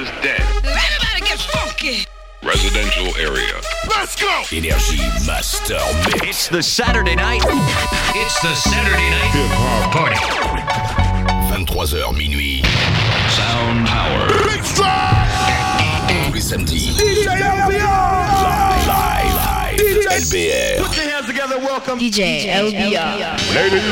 [0.00, 0.40] was dead.
[0.62, 2.06] Everybody get funky.
[2.44, 3.54] Residential area.
[3.88, 4.42] Let's go!
[4.52, 6.22] Energy Master Mix.
[6.22, 7.42] It's the Saturday night.
[8.14, 10.14] It's the Saturday night hip hop party.
[11.66, 12.64] 23h minuit.
[13.34, 14.28] Sound Power.
[14.46, 15.26] Big Tous.
[16.38, 17.82] DJ LBR.
[18.46, 19.78] Live, live, live.
[19.78, 20.86] DJ LBR.
[20.86, 21.58] Put your hands together.
[21.58, 21.98] Welcome.
[21.98, 23.18] DJ, DJ LBR.
[23.18, 23.54] LBR.
[23.54, 23.82] Ladies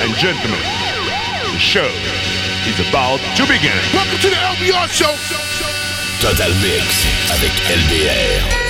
[0.00, 0.60] and gentlemen,
[1.52, 2.15] the show
[2.66, 3.78] is about to begin.
[3.94, 5.14] Welcome to the LBR show.
[6.20, 8.66] Total Mix avec LBR.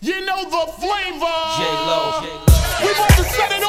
[0.00, 1.38] You know the flavor.
[1.56, 2.00] J-Lo.
[2.82, 3.63] We want to set it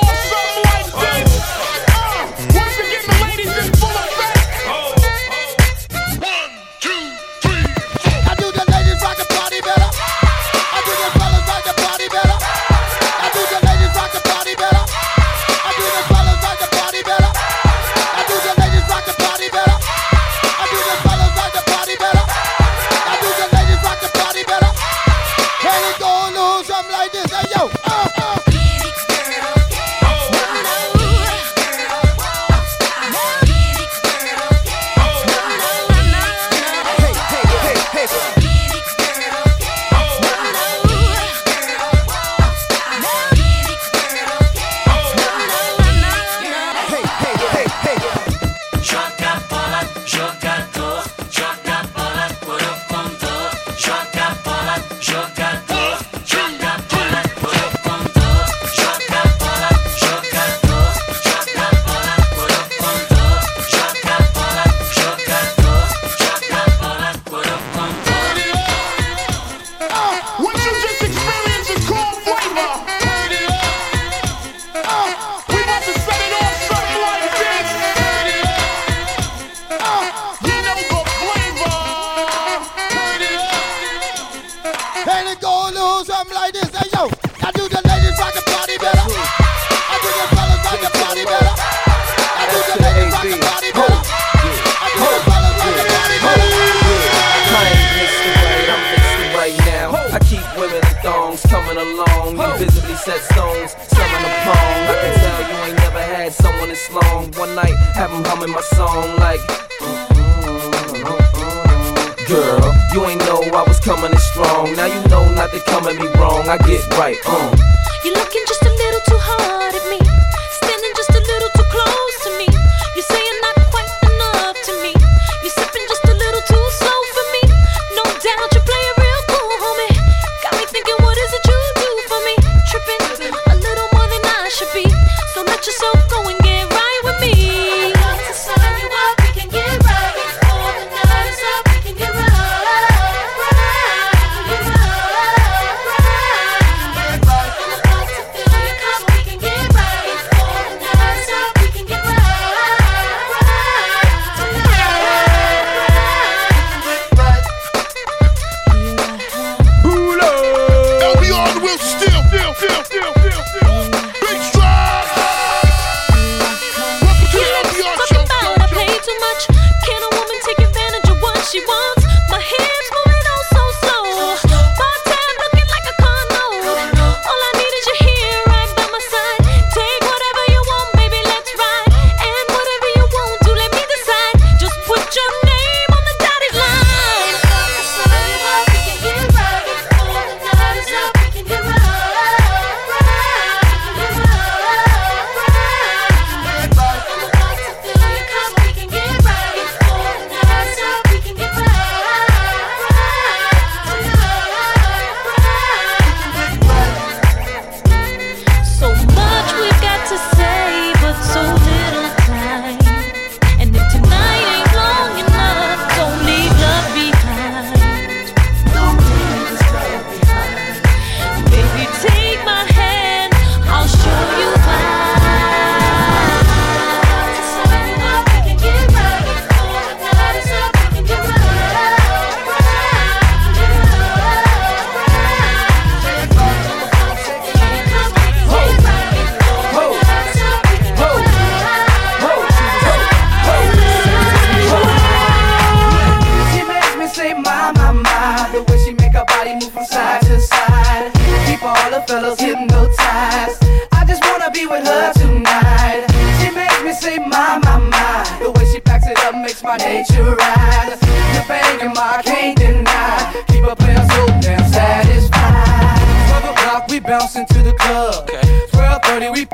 [252.24, 253.64] hypnotized.
[253.92, 256.06] I just wanna be with her tonight.
[256.40, 258.40] She makes me say, my, my, my.
[258.40, 261.00] The way she packs it up makes my nature rise.
[261.00, 263.44] The bang in my, can't deny.
[263.48, 266.40] Keep her playing so damn satisfied.
[266.42, 268.30] 12 o'clock, we bounce into the club.
[268.30, 268.42] Okay.
[268.72, 269.48] 12.30, we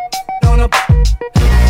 [0.47, 0.69] on a...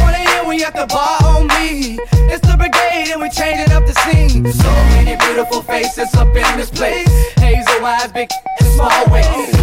[0.04, 2.00] 1 a.m., we at the bar on me.
[2.28, 4.52] It's the brigade and we changing up the scene.
[4.52, 7.08] So many beautiful faces up in this place.
[7.40, 8.30] Hazel eyes, big
[8.60, 9.61] and small waist.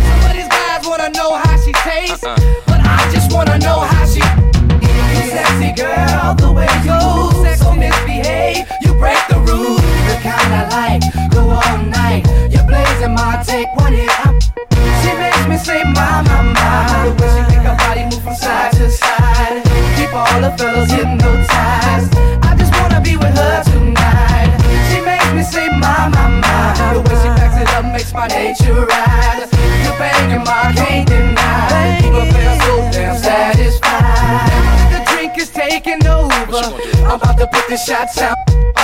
[20.51, 22.15] The fellas hypnotized.
[22.43, 24.51] I just wanna be with her tonight.
[24.89, 26.95] She makes me say my my my.
[26.95, 29.51] The way she backs it up makes my nature rise.
[29.85, 31.99] You're banging my can't deny.
[31.99, 34.49] A player so damn satisfied.
[34.93, 36.65] The drink is taking over.
[37.05, 38.39] I'm about to put the shots out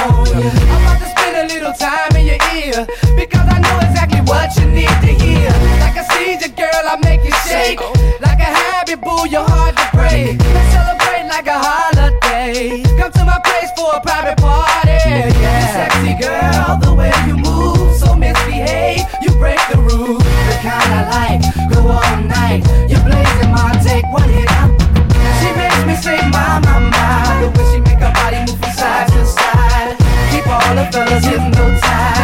[0.04, 0.50] on you.
[0.50, 4.54] I'm about to spend a little time in your ear because I know exactly what
[4.56, 5.50] you need to hear.
[5.80, 7.80] Like a seizure, girl, I make you shake.
[13.14, 14.90] To my place for a private party.
[14.90, 19.02] Yeah, sexy girl, the way you move, so misbehave.
[19.22, 21.42] You break the rules, the kind I like.
[21.72, 24.04] Go all night, you're blazing my take.
[24.12, 24.74] One hit, I'm
[25.40, 28.72] she makes me say my, my, my The way she make her body move from
[28.72, 29.96] side to side
[30.30, 32.23] Keep all the fellas hypnotized I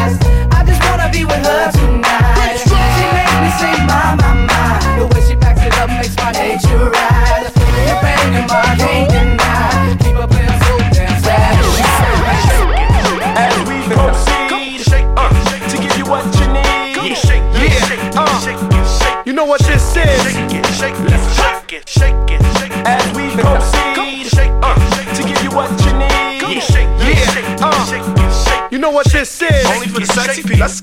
[30.56, 30.79] for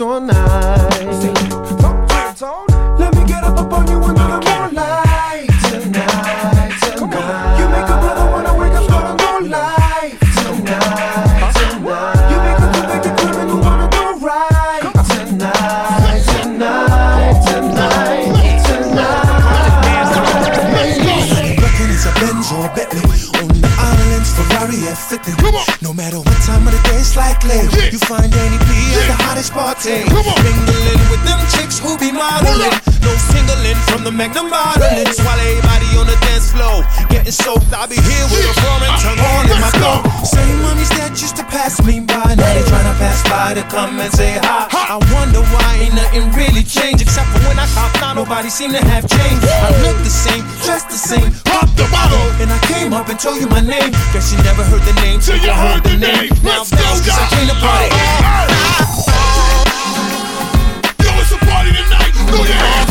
[0.00, 0.39] it,
[29.80, 30.04] party.
[30.44, 32.72] Mingling with them chicks who be modeling.
[33.00, 35.08] No singling from the Magnum modeling.
[35.12, 36.84] Swallow everybody on the dance floor.
[37.08, 40.04] Getting soaked, I'll be here with a foreign uh, tongue on in my throat.
[40.24, 42.36] Same mummies that used to pass me by.
[42.36, 44.68] Now they tryna pass by to come and say hi.
[44.70, 47.00] I wonder why ain't nothing really changed.
[47.00, 49.44] Except for when I cop now, nobody seem to have changed.
[49.48, 52.20] I look the same, dress the same, pop the bottle.
[52.42, 53.92] And I came up and told you my name.
[54.12, 56.28] Guess you never heard the name till you heard the name.
[56.44, 58.89] Now bounce, cause I came to party.
[62.30, 62.36] Tonight.
[62.36, 62.89] Throw your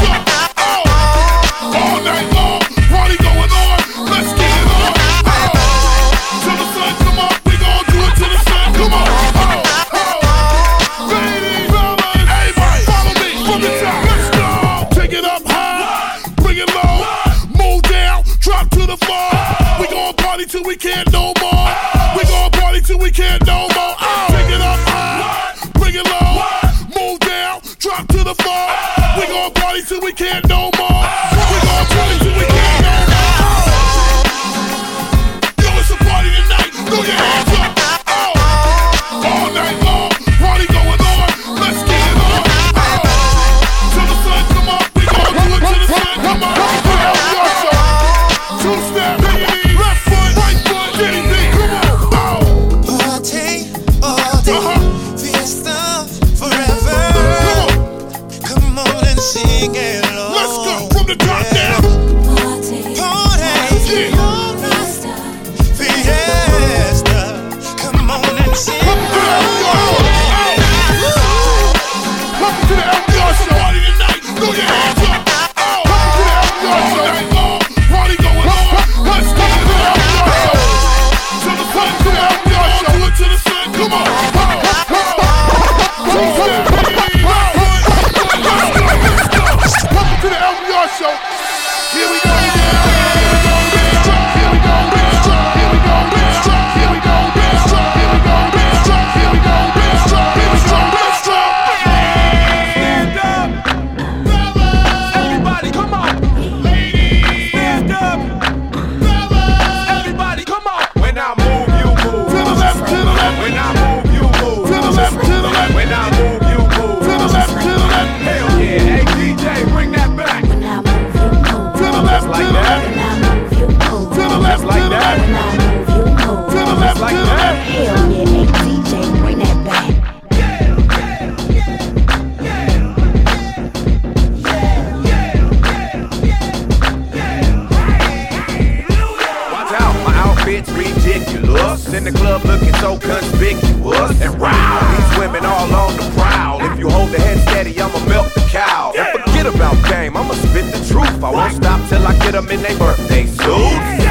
[141.93, 144.83] in the club looking so conspicuous and round.
[144.97, 146.61] These women all on the prowl.
[146.71, 148.93] If you hold the head steady, I'ma milk the cow.
[148.97, 151.23] And forget about fame, I'ma spit the truth.
[151.23, 153.45] I won't stop till I get them in their birthday suits.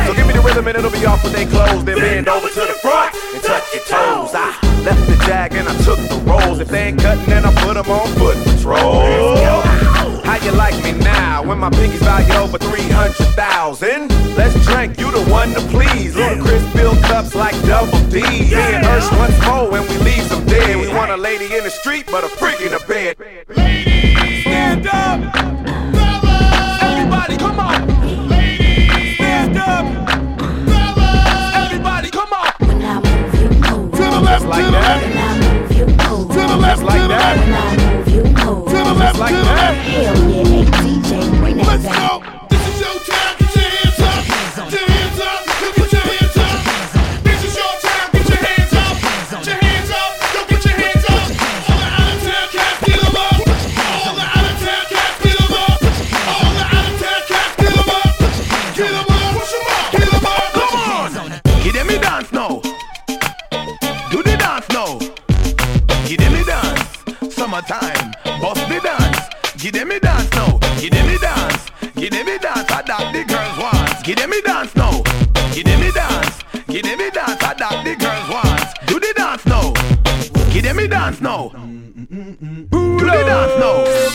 [0.06, 1.84] So give me the rhythm and it'll be off with their clothes.
[1.84, 4.34] Then bend over to the front and touch your toes.
[4.34, 6.60] I left the jag and I took the rolls.
[6.60, 9.36] If they ain't cutting, then I put them on foot patrol.
[10.24, 14.08] How you like me now when my pinkies valued over 300,000?
[14.36, 16.16] Let's drink, you the one to please.
[16.16, 18.22] Little Chris Bill cups like double D.
[18.22, 20.76] Me and Ursh once more when we leave them dead.
[20.76, 23.16] We want a lady in the street, but a freak in the bed.
[23.56, 25.57] Ladies, stand up!
[34.48, 35.68] like that.
[35.68, 38.04] To the left, like that.
[38.06, 39.74] To the left, like that.
[39.74, 42.17] Hell yeah, DJ, bring that back.
[74.08, 75.02] Give them a dance now.
[75.52, 76.38] Give them a dance.
[76.66, 77.42] Give them a dance.
[77.42, 78.86] I that the girls want.
[78.86, 79.74] Do the dance now.
[80.50, 81.50] Give them a dance now.
[81.50, 84.07] Do the dance now.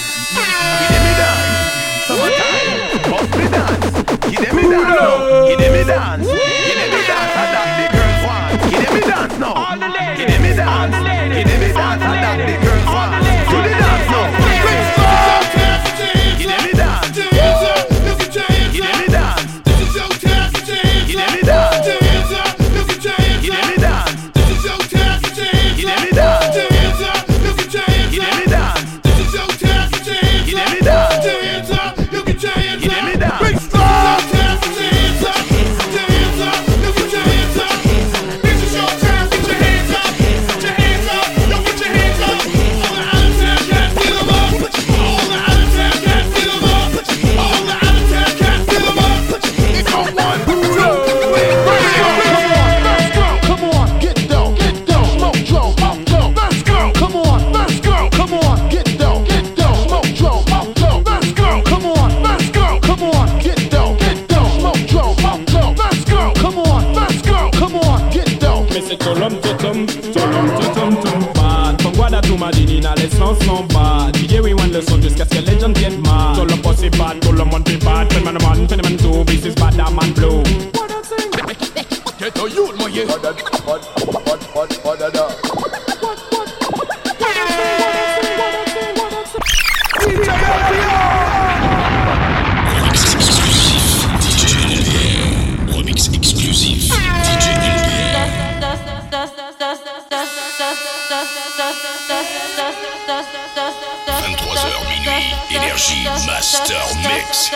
[104.08, 107.52] 23h minuit, énergie Master Mix.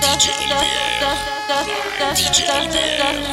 [0.00, 1.02] DJ LBR.
[2.14, 3.32] DJ LBR.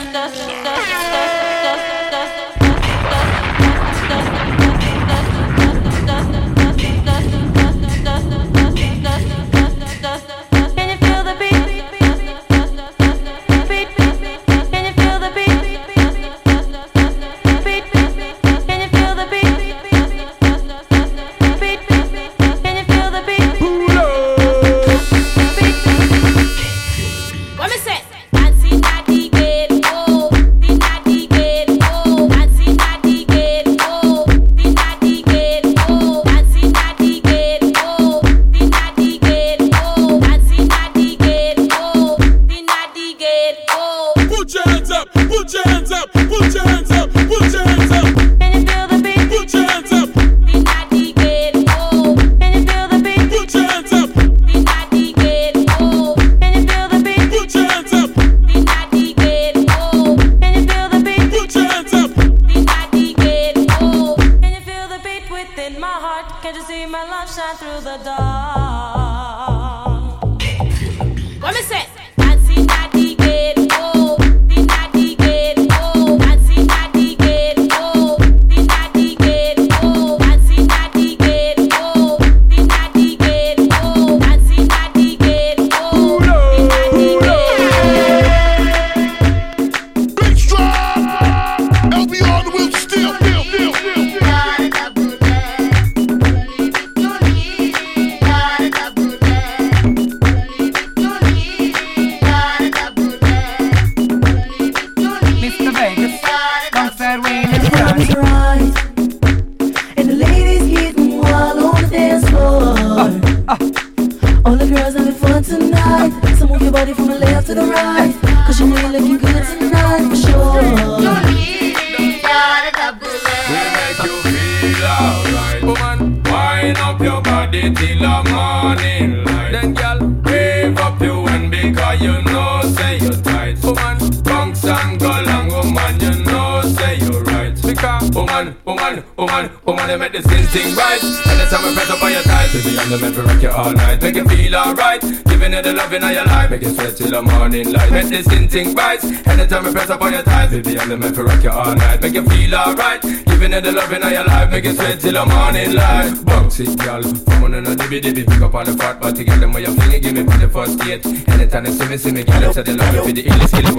[145.66, 146.50] you the love in your life.
[146.50, 147.92] Make you sweat till the morning light.
[147.92, 149.04] Make this instinct bites.
[149.28, 152.02] Anytime you press up on your I'm the man for rock you all night.
[152.02, 153.02] Make you feel alright.
[153.02, 154.52] Giving you the love in your life.
[154.52, 156.14] Make you sweat till the morning light.
[156.26, 157.02] Bounce it, girl.
[157.02, 158.26] Come on and a dibby dibby.
[158.28, 160.38] Pick up on the fat, but to get them where you're feeling, give me for
[160.38, 161.06] the first date.
[161.06, 163.76] Anytime you see me, see me, girl, it's the love for the ill skill.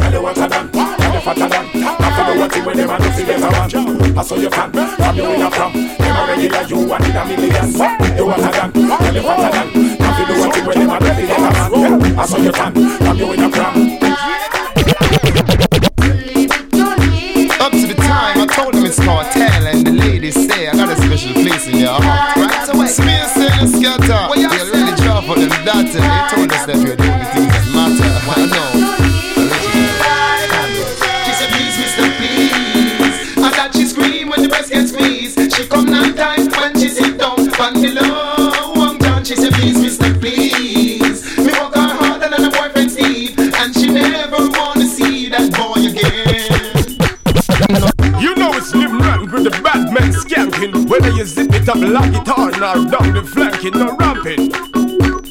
[0.00, 0.72] Tell you what I done.
[0.72, 1.66] Tell you what I done.
[1.74, 4.18] I do what you when they want to see them around.
[4.18, 4.72] I saw your fan.
[4.72, 5.72] From you in a from.
[5.74, 8.16] Never regular, you wanted a million.
[8.16, 8.72] You want I done.
[8.72, 12.18] Tell you what I done you do a thing get a man.
[12.18, 13.76] I saw your fan, grab you in a cram.
[17.60, 20.90] Up to the time I told him it's cartel and the ladies say I got
[20.90, 22.36] a special place in your heart.
[22.36, 26.66] Right away, Spears and Scatter, you really drop for them that and they told us
[26.66, 26.99] that you're
[53.60, 54.52] walking, no ramping.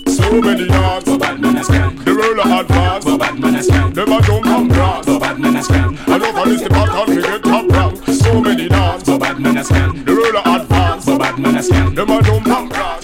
[0.07, 1.95] So many yards, for Batman has scan.
[1.95, 3.93] The roller advance, for Batman has scan.
[3.93, 5.97] Never jump come grass, for Batman has scan.
[6.07, 8.05] I love how this department we get top rank.
[8.05, 10.05] So many yards, for Batman has scan.
[10.05, 11.93] The roller advance, for Batman has scan.
[11.95, 13.03] Never jump come grass.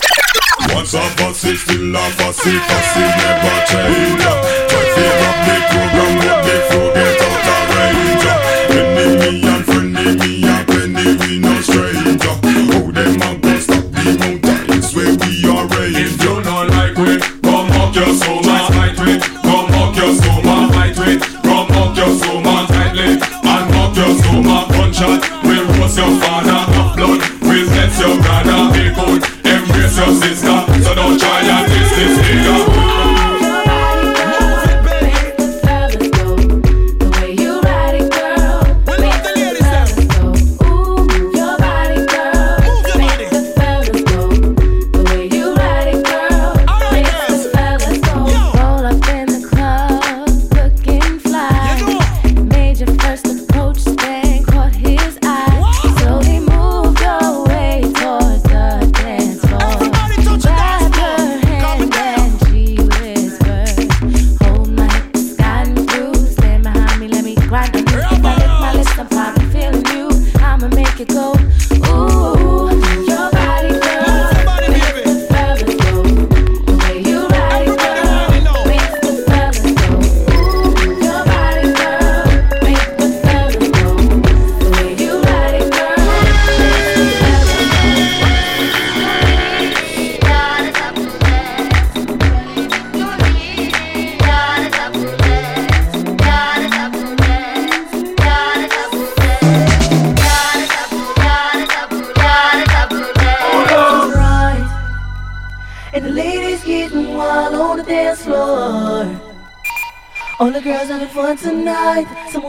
[0.74, 1.56] What's up, bossy?
[1.56, 2.75] Still a bossy.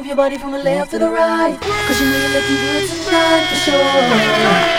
[0.06, 1.58] your body from the left to the right.
[1.60, 4.75] Cause you know you're looking good tonight for sure.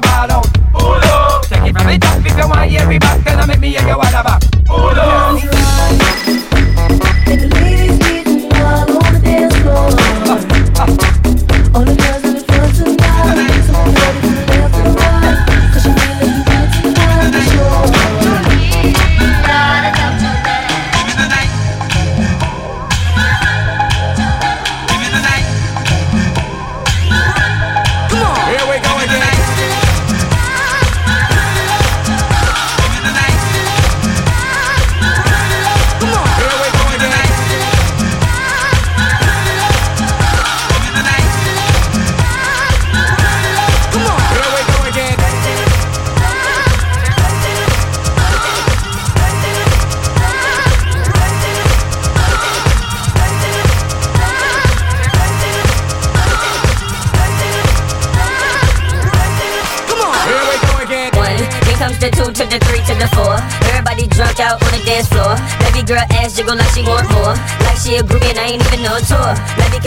[0.00, 0.29] about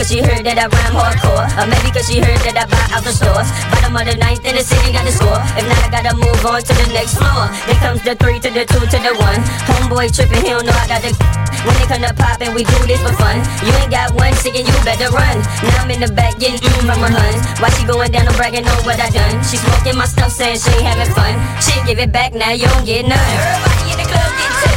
[0.04, 1.48] cause she heard that I rhyme hardcore.
[1.56, 3.48] Or maybe cause she heard that I buy out the stores.
[3.72, 5.40] Bottom of the ninth in the city got the score.
[5.56, 7.48] If not, I gotta move on to the next floor.
[7.64, 9.40] Then comes the three to the two to the one.
[9.64, 11.16] Homeboy tripping, he don't know I got the.
[11.64, 13.40] When they come to poppin', we do this for fun.
[13.64, 15.40] You ain't got one chicken, you better run.
[15.64, 17.40] Now I'm in the back getting mm from her huns.
[17.56, 19.40] Why she going down and bragging on what I done?
[19.48, 21.32] She smoking my stuff, saying she ain't having fun.
[21.64, 23.16] She give it back, now you don't get none.
[23.16, 24.73] Everybody in the club get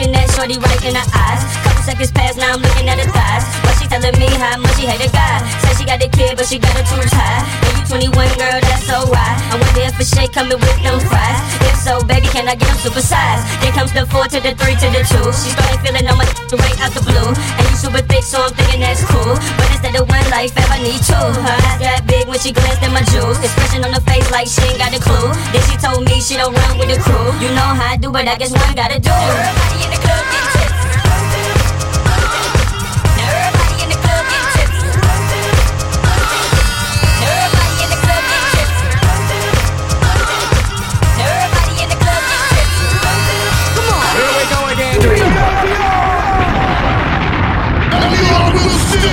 [0.00, 1.44] looking at Shorty right in the eyes.
[1.60, 3.44] Couple seconds pass, now I'm looking at her thighs.
[3.60, 5.44] But she telling me how much she hate a guy.
[5.60, 7.44] Said she got a kid, but she got her tools high.
[7.68, 9.36] And you 21, girl, that's so right.
[9.52, 11.36] I wonder if a shake coming with them fries.
[11.68, 13.44] If so, baby, can I get them supersized?
[13.60, 15.28] Then comes the four to the three to the two.
[15.28, 16.24] She started feeling on my
[16.64, 17.36] right out the blue.
[17.36, 19.36] And you super thick, so I'm thinking that's cool.
[19.60, 21.20] But instead of one life, I need two.
[21.20, 23.36] Her eyes got big when she glanced at my jewels.
[23.44, 25.36] Expression on her face like she ain't got a clue.
[25.52, 27.28] Then she told me she don't run with the crew.
[27.44, 29.12] You know how I do, but I guess one gotta do.
[29.12, 30.29] Everybody in the club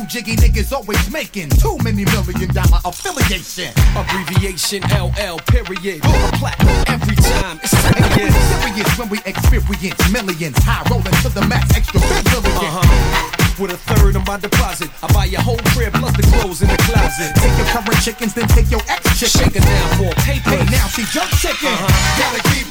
[0.00, 3.72] two jiggy niggas always making too many million dollar affiliation.
[3.96, 6.00] Abbreviation LL, period.
[6.04, 7.58] A platinum every time.
[7.62, 8.34] It's serious.
[8.62, 10.56] serious when we experience millions.
[10.58, 12.56] High rolling to the max, extra billion.
[12.56, 14.88] Uh-huh with a third of my deposit.
[15.04, 17.36] I buy your whole crib plus the clothes in the closet.
[17.36, 19.52] Take your current chickens, then take your ex chicken.
[19.52, 20.64] Shake it down for a pay pay.
[20.72, 21.68] Now she jump chicken.
[21.68, 22.16] Uh-huh.
[22.16, 22.69] Gotta keep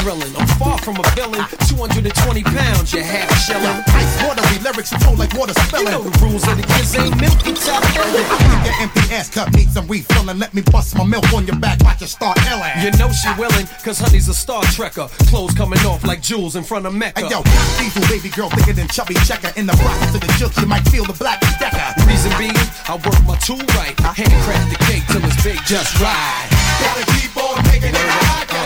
[0.00, 0.32] thrilling.
[0.36, 1.44] I'm far from a villain.
[1.68, 3.84] 220 pounds, you half shellin'.
[3.86, 5.86] Ice watery lyrics told like water spilling.
[5.86, 8.26] You know the rules of the kids ain't milky top filling.
[8.64, 10.38] Your empty ass cup needs some refilling.
[10.38, 11.80] Let me bust my milk on your back.
[11.84, 12.72] Watch you start yelling.
[12.82, 15.08] You know she willing, cause honey's a Star Trekker.
[15.28, 17.20] Clothes coming off like jewels in front of Mecca.
[17.20, 17.40] Hey, yo,
[17.84, 19.52] evil baby girl thicker than chubby checker.
[19.56, 21.78] In the block to the jilt, you might feel the black decker.
[22.06, 22.56] Reason being,
[22.88, 23.94] I work my tool right.
[24.00, 26.48] I handcraft the cake till it's big just right.
[26.80, 28.59] Gotta keep on making it.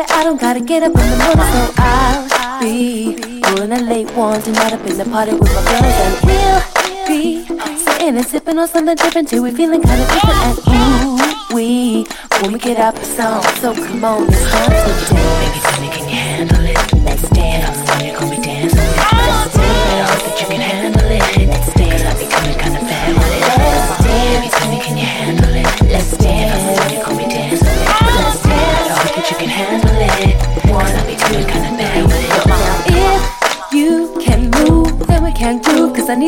[0.00, 4.40] I don't gotta get up in the morning, so I'll be pulling a late one
[4.40, 6.62] tonight up in the party with my girls, and we'll
[7.06, 7.44] be
[7.76, 10.66] sitting and sipping on something different till we're feeling kinda different.
[10.66, 12.06] And ooh, we
[12.40, 13.42] when we get up, it's on.
[13.60, 15.20] So come on, it's on today.
[15.40, 16.11] Baby, tell me, can you?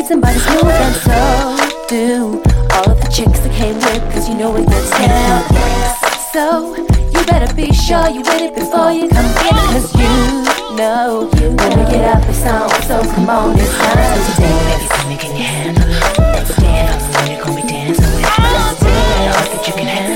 [0.05, 2.41] need somebody's new, and so do
[2.73, 5.43] all of the chicks that came with, cause you know it gets down.
[6.31, 11.29] So you better be sure you win it before you come in, cause you know
[11.33, 12.69] when we get up, it's on.
[12.83, 15.11] So come on, it's time to dance.
[15.11, 15.89] You can handle,
[16.19, 17.03] let's dance.
[17.15, 19.49] When you gonna be dancing with, let's dance.
[19.49, 20.14] That you can handle.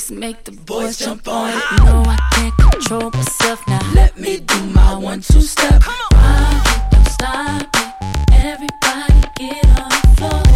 [0.00, 1.84] bass make the boys jump on it.
[1.84, 3.80] No, I can't control myself now.
[3.94, 5.82] Let me do my one two step.
[5.82, 7.94] Come on, don't stop it.
[8.32, 10.49] Everybody get on the floor.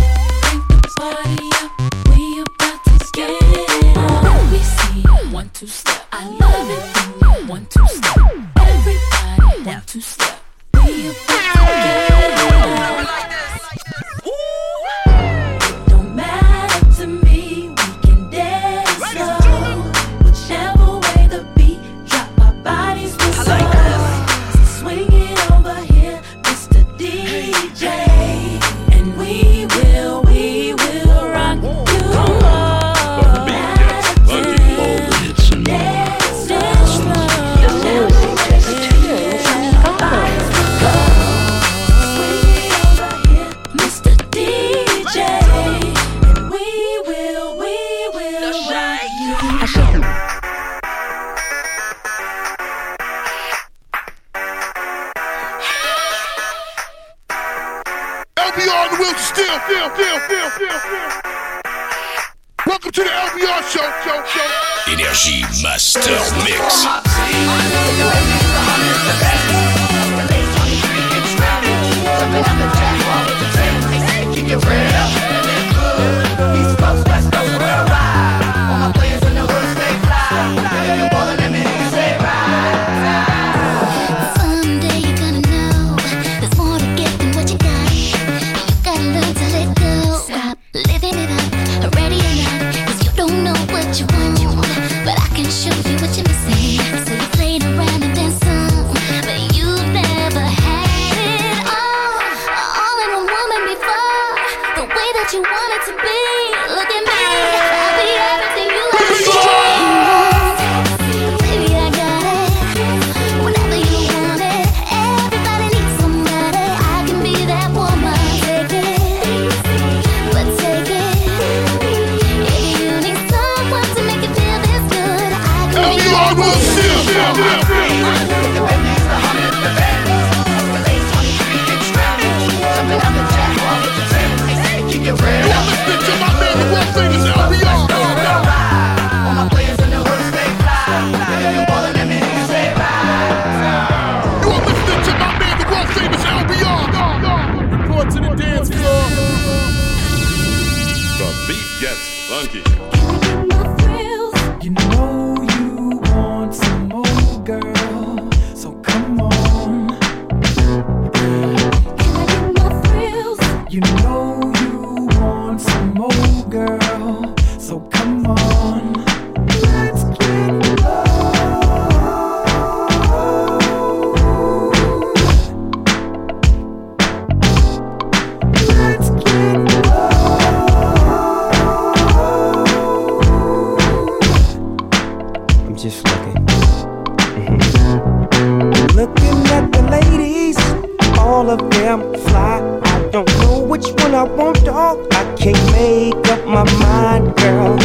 [191.35, 192.61] All of them fly.
[192.85, 195.05] I don't know which one I want, dog.
[195.13, 197.77] I can't make up my mind, girl.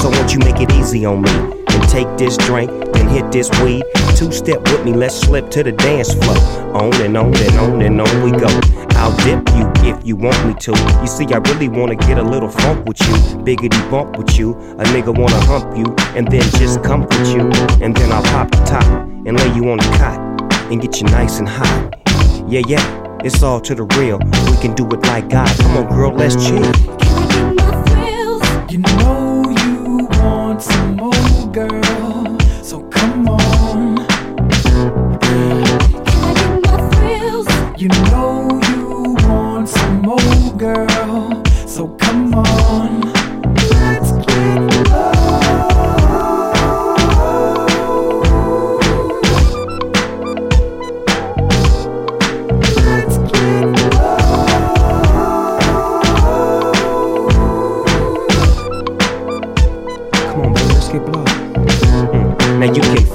[0.00, 3.50] So won't you make it easy on me and take this drink, then hit this
[3.60, 3.84] weed.
[4.16, 6.38] Two step with me, let's slip to the dance floor.
[6.74, 8.48] On and on and on and on we go.
[9.00, 10.72] I'll dip you if you want me to.
[11.02, 14.52] You see, I really wanna get a little funk with you, biggity bump with you.
[14.80, 17.50] A nigga wanna hump you and then just comfort you,
[17.84, 18.86] and then I'll pop the top
[19.26, 20.18] and lay you on the cot
[20.72, 21.95] and get you nice and hot.
[22.48, 24.18] Yeah, yeah, it's all to the real.
[24.18, 25.48] We can do it like God.
[25.58, 26.62] Come on, girl, let's chill.
[28.70, 32.38] You know you want some more, girl.
[32.62, 33.98] So come on.
[37.76, 41.42] You know you want some more, girl.
[41.66, 43.15] So come on.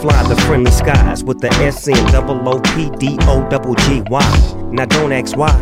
[0.01, 4.01] Fly the friendly skies with the S N double O P D O double G
[4.09, 4.69] Y.
[4.71, 5.53] Now don't ask why.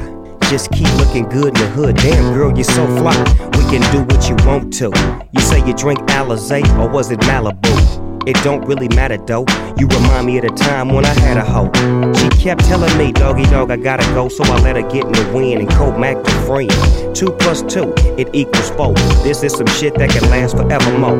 [0.49, 1.97] Just keep looking good in the hood.
[1.97, 3.17] Damn, girl, you're so fly.
[3.57, 4.93] We can do what you want to.
[5.33, 8.25] You say you drink Alizé or was it Malibu?
[8.25, 9.43] It don't really matter though.
[9.77, 11.69] You remind me of the time when I had a hoe.
[12.13, 15.11] She kept telling me, Doggy Dogg, I gotta go, so I let her get in
[15.11, 16.71] the wind and co Mac to friend.
[17.13, 18.93] Two plus two, it equals four.
[19.21, 21.19] This is some shit that can last forever forevermore.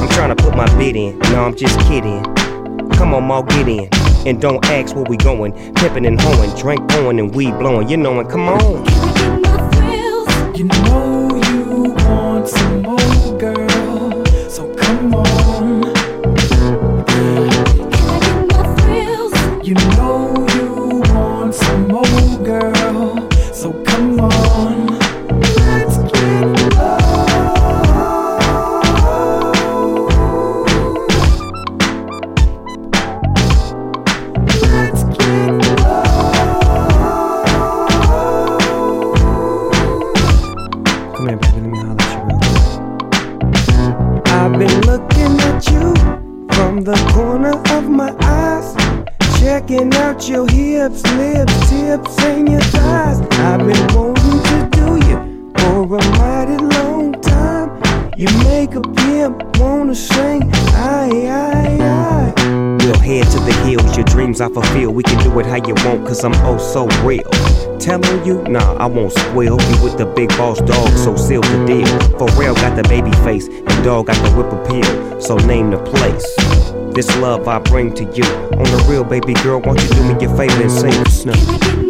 [0.00, 2.35] I'm trying to put my bid in, no, I'm just kidding.
[2.96, 3.88] Come on, Ma, get in.
[4.26, 5.52] And don't ask where we going.
[5.74, 7.88] Pippin' and hoeing, drink pouring and weed blowing.
[7.88, 8.84] You knowin', come on.
[10.56, 14.24] You know you want some more, girl.
[14.48, 15.35] So come on.
[66.16, 67.28] Cause I'm oh so real.
[67.78, 69.60] Telling you, nah, I won't squeal.
[69.60, 72.18] you with the big boss dog, so seal the deal.
[72.18, 75.78] For real, got the baby face, and dog got the whip appeal, so name the
[75.78, 76.24] place.
[76.94, 78.24] This love I bring to you.
[78.24, 81.85] On the real, baby girl, won't you do me your favor and sing snow?